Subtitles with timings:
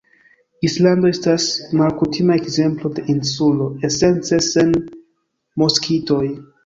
[0.67, 1.43] Islando estas
[1.81, 4.73] malkutima ekzemplo de insulo, esence sen
[5.65, 6.23] moskitoj.